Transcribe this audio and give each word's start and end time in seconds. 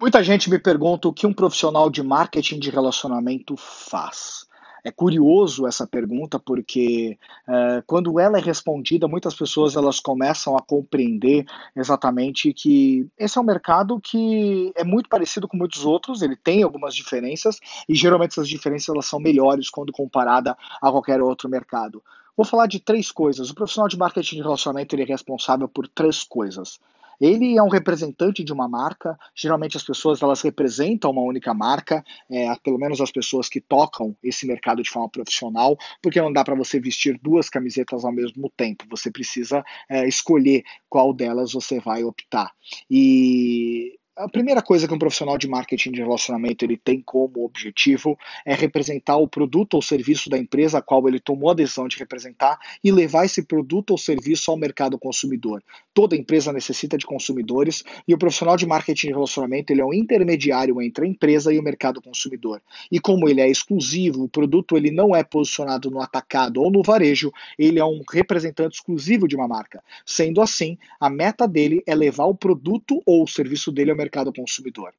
Muita 0.00 0.22
gente 0.22 0.48
me 0.48 0.60
pergunta 0.60 1.08
o 1.08 1.12
que 1.12 1.26
um 1.26 1.32
profissional 1.32 1.90
de 1.90 2.04
marketing 2.04 2.60
de 2.60 2.70
relacionamento 2.70 3.56
faz. 3.56 4.46
É 4.84 4.92
curioso 4.92 5.66
essa 5.66 5.88
pergunta 5.88 6.38
porque 6.38 7.18
uh, 7.48 7.82
quando 7.84 8.20
ela 8.20 8.38
é 8.38 8.40
respondida, 8.40 9.08
muitas 9.08 9.34
pessoas 9.34 9.74
elas 9.74 9.98
começam 9.98 10.56
a 10.56 10.62
compreender 10.62 11.44
exatamente 11.74 12.52
que 12.52 13.08
esse 13.18 13.36
é 13.38 13.40
um 13.40 13.44
mercado 13.44 14.00
que 14.00 14.72
é 14.76 14.84
muito 14.84 15.08
parecido 15.08 15.48
com 15.48 15.56
muitos 15.56 15.84
outros, 15.84 16.22
ele 16.22 16.36
tem 16.36 16.62
algumas 16.62 16.94
diferenças 16.94 17.58
e 17.88 17.94
geralmente 17.96 18.30
essas 18.30 18.48
diferenças 18.48 18.90
elas 18.90 19.06
são 19.06 19.18
melhores 19.18 19.68
quando 19.68 19.92
comparada 19.92 20.56
a 20.80 20.92
qualquer 20.92 21.20
outro 21.20 21.48
mercado. 21.48 22.00
Vou 22.36 22.46
falar 22.46 22.68
de 22.68 22.78
três 22.78 23.10
coisas. 23.10 23.50
O 23.50 23.54
profissional 23.56 23.88
de 23.88 23.98
marketing 23.98 24.36
de 24.36 24.42
relacionamento 24.42 24.94
ele 24.94 25.02
é 25.02 25.06
responsável 25.06 25.68
por 25.68 25.88
três 25.88 26.22
coisas. 26.22 26.78
Ele 27.20 27.56
é 27.56 27.62
um 27.62 27.68
representante 27.68 28.44
de 28.44 28.52
uma 28.52 28.68
marca. 28.68 29.18
Geralmente 29.34 29.76
as 29.76 29.82
pessoas 29.82 30.22
elas 30.22 30.40
representam 30.40 31.10
uma 31.10 31.22
única 31.22 31.52
marca, 31.52 32.04
é, 32.30 32.54
pelo 32.62 32.78
menos 32.78 33.00
as 33.00 33.10
pessoas 33.10 33.48
que 33.48 33.60
tocam 33.60 34.16
esse 34.22 34.46
mercado 34.46 34.82
de 34.82 34.90
forma 34.90 35.08
profissional, 35.08 35.76
porque 36.02 36.20
não 36.20 36.32
dá 36.32 36.44
para 36.44 36.54
você 36.54 36.78
vestir 36.78 37.18
duas 37.22 37.48
camisetas 37.48 38.04
ao 38.04 38.12
mesmo 38.12 38.50
tempo. 38.56 38.84
Você 38.90 39.10
precisa 39.10 39.64
é, 39.88 40.06
escolher 40.06 40.62
qual 40.88 41.12
delas 41.12 41.52
você 41.52 41.80
vai 41.80 42.04
optar. 42.04 42.52
E 42.90 43.97
a 44.18 44.28
primeira 44.28 44.60
coisa 44.60 44.88
que 44.88 44.92
um 44.92 44.98
profissional 44.98 45.38
de 45.38 45.46
marketing 45.46 45.92
de 45.92 46.00
relacionamento 46.00 46.64
ele 46.64 46.76
tem 46.76 47.00
como 47.00 47.44
objetivo 47.44 48.18
é 48.44 48.52
representar 48.52 49.16
o 49.16 49.28
produto 49.28 49.74
ou 49.74 49.82
serviço 49.82 50.28
da 50.28 50.36
empresa 50.36 50.78
a 50.78 50.82
qual 50.82 51.06
ele 51.06 51.20
tomou 51.20 51.50
a 51.50 51.54
decisão 51.54 51.86
de 51.86 51.96
representar 51.96 52.58
e 52.82 52.90
levar 52.90 53.24
esse 53.24 53.44
produto 53.44 53.92
ou 53.92 53.98
serviço 53.98 54.50
ao 54.50 54.56
mercado 54.56 54.98
consumidor. 54.98 55.62
Toda 55.94 56.16
empresa 56.16 56.52
necessita 56.52 56.98
de 56.98 57.06
consumidores 57.06 57.84
e 58.08 58.12
o 58.12 58.18
profissional 58.18 58.56
de 58.56 58.66
marketing 58.66 59.06
de 59.06 59.12
relacionamento 59.12 59.72
ele 59.72 59.82
é 59.82 59.84
um 59.84 59.94
intermediário 59.94 60.82
entre 60.82 61.04
a 61.04 61.08
empresa 61.08 61.52
e 61.52 61.58
o 61.58 61.62
mercado 61.62 62.02
consumidor. 62.02 62.60
E 62.90 62.98
como 62.98 63.28
ele 63.28 63.40
é 63.40 63.48
exclusivo, 63.48 64.24
o 64.24 64.28
produto 64.28 64.76
ele 64.76 64.90
não 64.90 65.14
é 65.14 65.22
posicionado 65.22 65.92
no 65.92 66.02
atacado 66.02 66.60
ou 66.60 66.72
no 66.72 66.82
varejo, 66.82 67.32
ele 67.56 67.78
é 67.78 67.84
um 67.84 68.02
representante 68.10 68.78
exclusivo 68.78 69.28
de 69.28 69.36
uma 69.36 69.46
marca. 69.46 69.80
Sendo 70.04 70.40
assim, 70.40 70.76
a 70.98 71.08
meta 71.08 71.46
dele 71.46 71.84
é 71.86 71.94
levar 71.94 72.24
o 72.24 72.34
produto 72.34 73.00
ou 73.06 73.22
o 73.22 73.28
serviço 73.28 73.70
dele 73.70 73.92
ao 73.92 73.96
mercado 73.96 74.07
mercado 74.08 74.32
consumidor. 74.32 74.92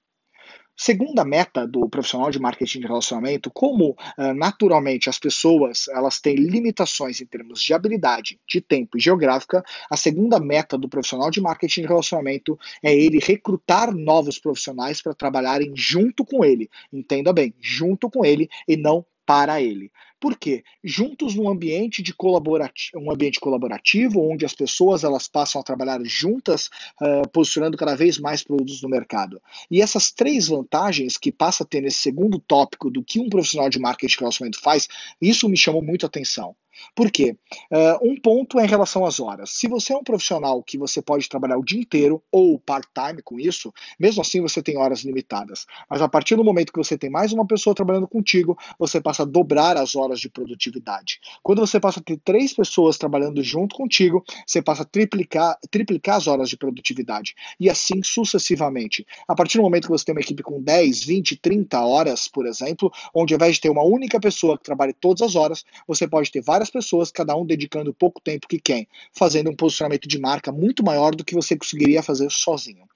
Segunda 0.78 1.26
meta 1.26 1.68
do 1.68 1.90
profissional 1.90 2.32
de 2.32 2.40
marketing 2.40 2.80
de 2.80 2.88
relacionamento, 2.88 3.52
como 3.52 3.92
uh, 4.18 4.34
naturalmente 4.34 5.10
as 5.10 5.20
pessoas 5.20 5.90
elas 5.90 6.22
têm 6.22 6.36
limitações 6.36 7.20
em 7.20 7.26
termos 7.26 7.62
de 7.62 7.74
habilidade, 7.74 8.40
de 8.48 8.62
tempo 8.62 8.98
e 8.98 9.02
geográfica, 9.02 9.62
a 9.92 9.98
segunda 9.98 10.40
meta 10.40 10.78
do 10.78 10.88
profissional 10.88 11.30
de 11.30 11.42
marketing 11.42 11.82
de 11.82 11.88
relacionamento 11.88 12.58
é 12.82 12.96
ele 12.96 13.20
recrutar 13.22 13.94
novos 13.94 14.40
profissionais 14.40 15.02
para 15.02 15.14
trabalharem 15.14 15.74
junto 15.76 16.24
com 16.24 16.46
ele. 16.46 16.70
Entenda 16.94 17.34
bem, 17.34 17.54
junto 17.60 18.10
com 18.10 18.24
ele 18.24 18.50
e 18.66 18.78
não 18.78 19.06
para 19.26 19.62
ele. 19.62 19.92
Por 20.20 20.38
quê? 20.38 20.64
Juntos 20.84 21.34
num 21.36 21.50
ambiente 21.50 22.04
de 22.04 22.14
colaborativo, 22.14 23.02
um 23.02 23.12
ambiente 23.12 23.40
colaborativo, 23.40 24.22
onde 24.22 24.46
as 24.46 24.54
pessoas 24.54 25.04
elas 25.04 25.28
passam 25.28 25.62
a 25.62 25.64
trabalhar 25.64 26.00
juntas, 26.04 26.70
uh, 27.02 27.28
posicionando 27.30 27.78
cada 27.78 27.96
vez 27.96 28.20
mais 28.20 28.44
produtos 28.44 28.82
no 28.82 28.90
mercado. 28.90 29.42
E 29.72 29.82
essas 29.82 30.12
três 30.12 30.48
vantagens 30.48 31.18
que 31.18 31.32
passa 31.32 31.64
a 31.64 31.66
ter 31.66 31.82
nesse 31.82 31.98
segundo 31.98 32.40
tópico 32.40 32.90
do 32.90 33.04
que 33.04 33.20
um 33.20 33.30
profissional 33.30 33.70
de 33.70 33.80
marketing 33.80 34.14
de 34.14 34.20
relacionamento 34.20 34.62
faz, 34.62 34.88
isso 35.22 35.48
me 35.48 35.58
chamou 35.58 35.82
muito 35.82 36.06
a 36.06 36.08
atenção. 36.08 36.56
Por 36.96 37.12
quê? 37.12 37.36
Uh, 37.72 38.10
um 38.10 38.20
ponto 38.20 38.60
é 38.60 38.66
em 38.66 38.68
relação 38.68 39.06
às 39.06 39.20
horas. 39.20 39.52
Se 39.52 39.68
você 39.68 39.94
é 39.94 39.98
um 39.98 40.04
profissional 40.04 40.62
que 40.64 40.78
você 40.78 41.02
pode 41.02 41.28
trabalhar 41.30 41.58
o 41.58 41.64
dia 41.64 41.80
inteiro 41.80 42.22
ou 42.32 42.60
part-time 42.60 43.22
com 43.22 43.40
isso, 43.40 43.74
mesmo 44.00 44.22
assim 44.22 44.42
você 44.42 44.62
tem 44.62 44.78
horas 44.78 45.04
limitadas. 45.04 45.66
Mas 45.90 46.02
a 46.02 46.10
partir 46.10 46.36
do 46.36 46.44
momento 46.44 46.72
que 46.72 46.80
você 46.80 46.98
tem 46.98 47.10
mais 47.10 47.32
uma 47.32 47.46
pessoa 47.46 47.76
trabalhando 47.76 48.08
contigo, 48.08 48.58
você 48.78 49.02
passa 49.02 49.24
a 49.24 49.26
dobrar 49.26 49.78
as 49.78 49.96
horas 50.10 50.20
de 50.20 50.30
produtividade. 50.30 51.20
Quando 51.44 51.60
você 51.60 51.80
passa 51.80 52.00
a 52.00 52.04
ter 52.04 52.18
três 52.18 52.54
pessoas 52.54 52.98
trabalhando 52.98 53.44
junto 53.44 53.76
contigo, 53.76 54.24
você 54.46 54.62
passa 54.62 54.82
a 54.82 54.86
triplicar, 54.86 55.58
triplicar 55.70 56.18
as 56.18 56.28
horas 56.28 56.50
de 56.50 56.58
produtividade. 56.58 57.36
E 57.60 57.70
assim 57.70 58.02
sucessivamente. 58.04 59.06
A 59.28 59.36
partir 59.36 59.58
do 59.58 59.64
momento 59.64 59.84
que 59.84 59.92
você 59.92 60.06
tem 60.06 60.16
uma 60.16 60.22
equipe 60.22 60.42
com 60.44 60.62
10, 60.62 61.04
20, 61.04 61.38
30 61.38 61.80
horas, 61.82 62.28
por 62.28 62.46
exemplo, 62.46 62.92
onde 63.14 63.34
ao 63.34 63.38
invés 63.38 63.56
de 63.56 63.62
ter 63.62 63.70
uma 63.70 63.84
única 63.84 64.20
pessoa 64.20 64.58
que 64.58 64.64
trabalhe 64.64 64.94
todas 64.94 65.22
as 65.22 65.36
horas, 65.36 65.64
você 65.88 66.08
pode 66.08 66.32
ter 66.32 66.42
várias 66.42 66.70
pessoas, 66.70 67.12
cada 67.12 67.36
um 67.36 67.46
dedicando 67.46 67.94
pouco 67.94 68.20
tempo 68.20 68.48
que 68.48 68.60
quem, 68.60 68.88
fazendo 69.14 69.50
um 69.50 69.56
posicionamento 69.56 70.08
de 70.08 70.20
marca 70.20 70.52
muito 70.52 70.84
maior 70.84 71.16
do 71.16 71.24
que 71.24 71.36
você 71.36 71.56
conseguiria 71.56 72.02
fazer 72.02 72.32
sozinho. 72.32 72.88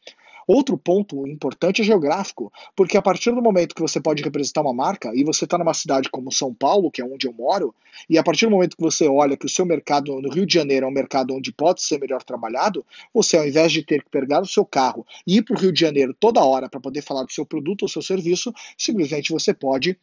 Outro 0.47 0.77
ponto 0.77 1.27
importante 1.27 1.81
é 1.81 1.85
geográfico, 1.85 2.51
porque 2.75 2.97
a 2.97 3.01
partir 3.01 3.31
do 3.31 3.41
momento 3.41 3.75
que 3.75 3.81
você 3.81 3.99
pode 3.99 4.23
representar 4.23 4.61
uma 4.61 4.73
marca 4.73 5.11
e 5.15 5.23
você 5.23 5.45
está 5.45 5.57
numa 5.57 5.73
cidade 5.73 6.09
como 6.09 6.31
São 6.31 6.53
Paulo, 6.53 6.91
que 6.91 7.01
é 7.01 7.05
onde 7.05 7.27
eu 7.27 7.33
moro, 7.33 7.73
e 8.09 8.17
a 8.17 8.23
partir 8.23 8.45
do 8.45 8.51
momento 8.51 8.75
que 8.75 8.83
você 8.83 9.07
olha 9.07 9.37
que 9.37 9.45
o 9.45 9.49
seu 9.49 9.65
mercado 9.65 10.19
no 10.21 10.29
Rio 10.29 10.45
de 10.45 10.53
Janeiro 10.53 10.85
é 10.85 10.89
um 10.89 10.93
mercado 10.93 11.33
onde 11.33 11.51
pode 11.51 11.81
ser 11.81 11.99
melhor 11.99 12.23
trabalhado, 12.23 12.85
você 13.13 13.37
ao 13.37 13.47
invés 13.47 13.71
de 13.71 13.83
ter 13.83 14.03
que 14.03 14.09
pegar 14.09 14.41
o 14.41 14.47
seu 14.47 14.65
carro 14.65 15.05
e 15.25 15.37
ir 15.37 15.43
para 15.43 15.55
o 15.55 15.59
Rio 15.59 15.71
de 15.71 15.79
Janeiro 15.79 16.15
toda 16.19 16.43
hora 16.43 16.69
para 16.69 16.79
poder 16.79 17.01
falar 17.01 17.23
do 17.23 17.31
seu 17.31 17.45
produto 17.45 17.83
ou 17.83 17.87
seu 17.87 18.01
serviço, 18.01 18.53
simplesmente 18.77 19.31
você 19.31 19.53
pode 19.53 19.97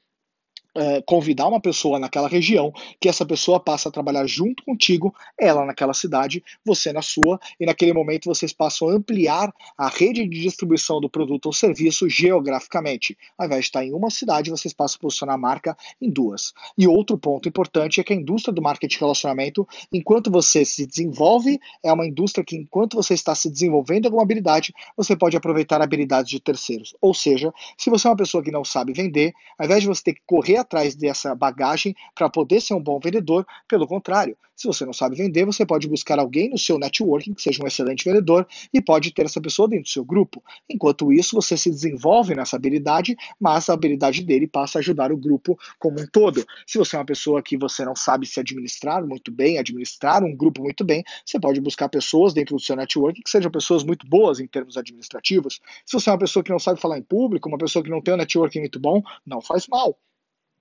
é, 0.75 1.03
convidar 1.03 1.47
uma 1.49 1.61
pessoa 1.61 1.99
naquela 1.99 2.29
região, 2.29 2.73
que 3.01 3.09
essa 3.09 3.25
pessoa 3.27 3.61
passa 3.61 3.89
a 3.89 3.93
trabalhar 3.93 4.27
junto 4.27 4.65
contigo, 4.65 5.15
ela 5.39 5.65
naquela 5.65 5.95
cidade, 5.95 6.43
você 6.65 6.93
na 6.93 7.03
sua, 7.03 7.39
e 7.59 7.67
naquele 7.67 7.93
momento 7.93 8.27
vocês 8.27 8.53
passam 8.53 8.89
a 8.89 8.93
ampliar 8.93 9.53
a 9.77 9.89
rede 9.89 10.27
de 10.27 10.41
distribuição 10.41 11.01
do 11.01 11.11
produto 11.11 11.47
ou 11.47 11.53
serviço 11.53 12.09
geograficamente. 12.09 13.17
Ao 13.37 13.47
invés 13.47 13.63
de 13.63 13.67
estar 13.67 13.85
em 13.85 13.93
uma 13.93 14.11
cidade, 14.11 14.51
vocês 14.51 14.73
passam 14.73 14.99
a 14.99 15.03
posicionar 15.03 15.35
a 15.35 15.39
marca 15.39 15.77
em 16.01 16.11
duas. 16.11 16.53
E 16.77 16.87
outro 16.87 17.19
ponto 17.19 17.49
importante 17.49 18.01
é 18.01 18.05
que 18.05 18.13
a 18.13 18.17
indústria 18.17 18.55
do 18.55 18.63
marketing 18.63 18.95
de 18.95 19.01
relacionamento, 19.01 19.67
enquanto 19.93 20.31
você 20.31 20.65
se 20.65 20.87
desenvolve, 20.87 21.59
é 21.83 21.93
uma 21.93 22.07
indústria 22.07 22.45
que, 22.45 22.57
enquanto 22.57 22.97
você 22.97 23.15
está 23.15 23.35
se 23.35 23.51
desenvolvendo 23.51 24.07
alguma 24.07 24.23
habilidade, 24.23 24.73
você 24.97 25.17
pode 25.17 25.37
aproveitar 25.37 25.83
habilidades 25.83 26.31
de 26.31 26.41
terceiros. 26.41 26.95
Ou 27.01 27.13
seja, 27.13 27.53
se 27.77 27.91
você 27.91 28.07
é 28.07 28.11
uma 28.11 28.17
pessoa 28.17 28.43
que 28.43 28.51
não 28.51 28.65
sabe 28.65 28.93
vender, 28.93 29.33
ao 29.59 29.67
invés 29.67 29.83
de 29.83 29.89
você 29.89 30.03
ter 30.03 30.15
que 30.15 30.23
correr 30.27 30.60
atrás 30.61 30.95
dessa 30.95 31.35
bagagem 31.35 31.95
para 32.15 32.29
poder 32.29 32.61
ser 32.61 32.75
um 32.75 32.83
bom 32.83 32.99
vendedor. 32.99 33.47
Pelo 33.69 33.87
contrário, 33.87 34.37
se 34.61 34.67
você 34.67 34.85
não 34.85 34.93
sabe 34.93 35.17
vender, 35.17 35.47
você 35.47 35.65
pode 35.65 35.89
buscar 35.89 36.19
alguém 36.19 36.51
no 36.51 36.59
seu 36.59 36.79
networking 36.79 37.33
que 37.33 37.41
seja 37.41 37.65
um 37.65 37.67
excelente 37.67 38.05
vendedor 38.05 38.47
e 38.75 38.83
pode 38.83 39.11
ter 39.11 39.25
essa 39.25 39.41
pessoa 39.41 39.67
dentro 39.67 39.85
do 39.85 39.89
seu 39.89 40.05
grupo. 40.05 40.45
Enquanto 40.69 41.11
isso, 41.11 41.35
você 41.35 41.57
se 41.57 41.71
desenvolve 41.71 42.35
nessa 42.35 42.57
habilidade, 42.57 43.17
mas 43.41 43.71
a 43.71 43.73
habilidade 43.73 44.23
dele 44.23 44.47
passa 44.47 44.77
a 44.77 44.81
ajudar 44.81 45.11
o 45.13 45.17
grupo 45.17 45.59
como 45.79 45.99
um 45.99 46.07
todo. 46.07 46.45
Se 46.67 46.77
você 46.77 46.95
é 46.95 46.99
uma 46.99 47.07
pessoa 47.07 47.43
que 47.43 47.57
você 47.57 47.87
não 47.87 47.97
sabe 47.97 48.27
se 48.27 48.39
administrar 48.39 49.03
muito 49.03 49.33
bem, 49.33 49.59
administrar 49.59 50.23
um 50.23 50.37
grupo 50.37 50.63
muito 50.63 50.85
bem, 50.85 51.03
você 51.25 51.41
pode 51.41 51.59
buscar 51.59 51.89
pessoas 51.89 52.35
dentro 52.35 52.55
do 52.55 52.61
seu 52.61 52.77
networking 52.77 53.23
que 53.23 53.31
sejam 53.31 53.51
pessoas 53.51 53.83
muito 53.83 54.07
boas 54.07 54.41
em 54.41 54.47
termos 54.47 54.77
administrativos. 54.77 55.59
Se 55.87 55.99
você 55.99 56.11
é 56.11 56.13
uma 56.13 56.19
pessoa 56.19 56.43
que 56.43 56.51
não 56.51 56.59
sabe 56.59 56.79
falar 56.79 56.99
em 56.99 57.03
público, 57.03 57.49
uma 57.49 57.57
pessoa 57.57 57.83
que 57.83 57.89
não 57.89 58.03
tem 58.03 58.13
um 58.13 58.19
networking 58.19 58.61
muito 58.61 58.79
bom, 58.79 59.03
não 59.27 59.41
faz 59.41 59.67
mal. 59.67 59.97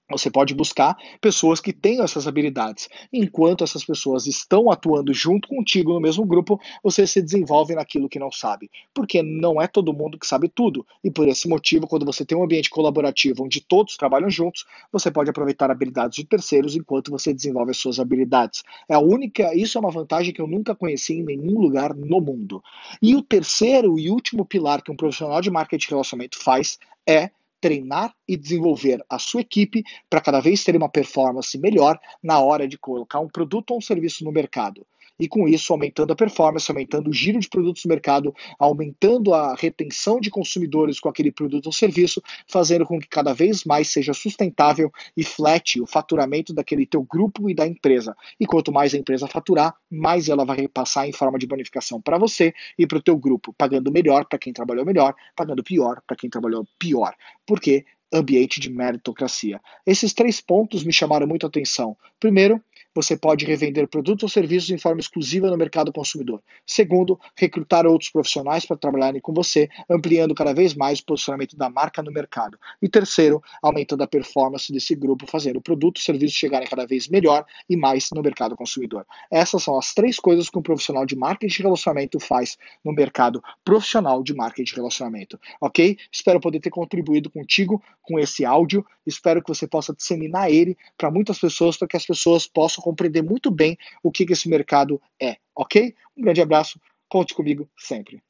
Você 0.10 0.32
pode 0.32 0.56
buscar 0.56 0.98
pessoas 1.22 1.60
que 1.60 1.72
tenham 1.72 2.04
essas 2.04 2.28
habilidades. 2.28 2.90
Enquanto 3.14 3.64
essas 3.64 3.86
pessoas 3.86 4.26
estão 4.26 4.72
atuando 4.72 5.14
junto 5.14 5.48
contigo 5.48 5.94
no 5.94 6.00
mesmo 6.00 6.26
grupo, 6.26 6.60
você 6.84 7.06
se 7.06 7.22
desenvolve 7.22 7.76
naquilo 7.76 8.10
que 8.10 8.20
não 8.20 8.32
sabe. 8.32 8.70
Porque 8.94 9.22
não 9.22 9.62
é 9.62 9.68
todo 9.68 9.94
mundo 9.94 10.18
que 10.18 10.26
sabe 10.26 10.50
tudo. 10.50 10.86
E 11.04 11.12
por 11.12 11.28
esse 11.28 11.48
motivo, 11.48 11.88
quando 11.88 12.06
você 12.06 12.26
tem 12.26 12.38
um 12.38 12.44
ambiente 12.44 12.70
colaborativo 12.70 13.44
onde 13.44 13.62
todos 13.62 13.98
trabalham 13.98 14.30
juntos, 14.30 14.66
você 14.92 15.12
pode 15.12 15.30
aproveitar 15.30 15.70
habilidades 15.70 16.16
de 16.16 16.26
terceiros 16.26 16.76
enquanto 16.76 17.12
você 17.12 17.34
desenvolve 17.34 17.72
as 17.72 17.78
suas 17.78 18.00
habilidades. 18.00 18.64
É 18.88 18.96
a 18.96 19.00
única, 19.00 19.56
isso 19.56 19.78
é 19.78 19.82
uma 19.82 19.92
vantagem 19.92 20.34
que 20.34 20.42
eu 20.42 20.48
nunca 20.48 20.76
conheci 20.76 21.14
em 21.14 21.24
nenhum 21.24 21.60
lugar 21.60 21.94
no 21.94 22.20
mundo. 22.20 22.64
E 23.02 23.16
o 23.16 23.22
terceiro 23.22 24.00
e 24.00 24.10
último 24.10 24.46
pilar 24.46 24.82
que 24.82 24.92
um 24.92 24.96
profissional 24.96 25.42
de 25.42 25.52
marketing 25.52 25.86
de 25.86 25.90
relacionamento 25.90 26.38
faz 26.38 26.80
é 27.08 27.32
treinar 27.60 28.14
e 28.28 28.38
desenvolver 28.38 29.04
a 29.10 29.20
sua 29.20 29.42
equipe 29.42 29.84
para 30.10 30.22
cada 30.22 30.40
vez 30.40 30.64
ter 30.64 30.76
uma 30.76 30.90
performance 30.90 31.58
melhor 31.58 32.00
na 32.22 32.40
hora 32.40 32.68
de 32.68 32.78
colocar 32.78 33.20
um 33.20 33.28
produto 33.28 33.72
ou 33.72 33.78
um 33.78 33.82
serviço 33.82 34.24
no 34.24 34.32
mercado 34.32 34.86
e 35.20 35.28
com 35.28 35.48
isso 35.48 35.74
aumentando 35.74 36.14
a 36.14 36.16
performance, 36.16 36.72
aumentando 36.72 37.10
o 37.10 37.14
giro 37.14 37.40
de 37.40 37.50
produtos 37.50 37.84
no 37.86 37.90
mercado, 37.90 38.34
aumentando 38.58 39.34
a 39.34 39.56
retenção 39.56 40.20
de 40.20 40.30
consumidores 40.30 41.00
com 41.00 41.10
aquele 41.10 41.32
produto 41.32 41.68
ou 41.68 41.72
serviço, 41.72 42.22
fazendo 42.48 42.86
com 42.86 43.00
que 43.00 43.08
cada 43.08 43.34
vez 43.34 43.64
mais 43.66 43.90
seja 43.90 44.14
sustentável 44.14 44.92
e 45.16 45.24
flat 45.24 45.82
o 45.82 45.86
faturamento 45.86 46.54
daquele 46.54 46.86
teu 46.86 47.04
grupo 47.04 47.50
e 47.50 47.54
da 47.54 47.68
empresa. 47.68 48.16
E 48.40 48.46
quanto 48.46 48.72
mais 48.72 48.94
a 48.94 48.98
empresa 48.98 49.28
faturar, 49.28 49.76
mais 49.92 50.30
ela 50.30 50.46
vai 50.46 50.58
repassar 50.58 51.08
em 51.08 51.12
forma 51.12 51.38
de 51.38 51.48
bonificação 51.48 52.02
para 52.02 52.18
você 52.18 52.54
e 52.78 52.88
para 52.88 52.98
o 52.98 53.02
teu 53.02 53.18
grupo, 53.18 53.54
pagando 53.58 53.92
melhor 53.92 54.26
para 54.26 54.40
quem 54.40 54.54
trabalhou 54.54 54.86
melhor, 54.86 55.14
pagando 55.36 55.64
pior 55.64 56.02
para 56.08 56.16
quem 56.16 56.30
trabalhou 56.30 56.66
pior. 56.78 57.16
Porque 57.46 57.86
ambiente 58.12 58.60
de 58.60 58.70
meritocracia. 58.70 59.62
Esses 59.86 60.14
três 60.14 60.42
pontos 60.42 60.84
me 60.84 60.92
chamaram 60.92 61.28
muito 61.28 61.46
a 61.46 61.50
atenção. 61.50 61.96
Primeiro, 62.20 62.62
você 63.02 63.16
pode 63.16 63.46
revender 63.46 63.88
produtos 63.88 64.24
ou 64.24 64.30
serviços 64.30 64.70
em 64.70 64.78
forma 64.78 65.00
exclusiva 65.00 65.50
no 65.50 65.56
mercado 65.56 65.92
consumidor. 65.94 66.42
Segundo, 66.66 67.18
recrutar 67.34 67.86
outros 67.86 68.10
profissionais 68.10 68.66
para 68.66 68.76
trabalharem 68.76 69.22
com 69.22 69.34
você, 69.34 69.70
ampliando 69.90 70.36
cada 70.36 70.54
vez 70.54 70.74
mais 70.74 71.00
o 71.00 71.06
posicionamento 71.06 71.56
da 71.56 71.70
marca 71.70 72.04
no 72.04 72.12
mercado. 72.12 72.60
E 72.82 72.90
terceiro, 72.90 73.42
aumentando 73.62 74.04
a 74.04 74.08
performance 74.08 74.72
desse 74.74 74.96
grupo, 74.96 75.26
fazendo 75.26 75.58
o 75.58 75.62
produto 75.62 75.98
e 75.98 76.04
serviço 76.04 76.36
chegarem 76.36 76.68
cada 76.68 76.86
vez 76.86 77.08
melhor 77.08 77.46
e 77.70 77.78
mais 77.78 78.10
no 78.14 78.22
mercado 78.22 78.56
consumidor. 78.56 79.06
Essas 79.32 79.64
são 79.64 79.78
as 79.78 79.94
três 79.94 80.20
coisas 80.20 80.50
que 80.50 80.60
um 80.60 80.62
profissional 80.62 81.06
de 81.06 81.16
marketing 81.16 81.56
de 81.56 81.64
relacionamento 81.64 82.20
faz 82.20 82.58
no 82.84 82.92
mercado 82.92 83.42
profissional 83.64 84.22
de 84.22 84.34
marketing 84.34 84.72
de 84.72 84.76
relacionamento, 84.76 85.40
ok? 85.62 85.98
Espero 86.12 86.42
poder 86.42 86.60
ter 86.60 86.70
contribuído 86.70 87.30
contigo 87.30 87.82
com 88.02 88.20
esse 88.20 88.44
áudio, 88.44 88.86
espero 89.06 89.42
que 89.42 89.48
você 89.48 89.68
possa 89.68 89.94
disseminar 89.94 90.52
ele 90.52 90.76
para 90.98 91.12
muitas 91.12 91.38
pessoas, 91.38 91.78
para 91.78 91.88
que 91.88 91.96
as 91.96 92.06
pessoas 92.06 92.48
possam 92.48 92.84
compreender 92.90 93.22
muito 93.22 93.52
bem 93.52 93.78
o 94.02 94.12
que, 94.12 94.26
que 94.26 94.34
esse 94.34 94.50
mercado 94.50 95.00
é, 95.22 95.38
ok? 95.56 95.94
Um 96.18 96.24
grande 96.24 96.42
abraço, 96.42 96.80
conte 97.08 97.36
comigo 97.36 97.70
sempre. 97.78 98.22